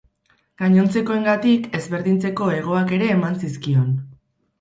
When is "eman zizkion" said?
3.17-3.93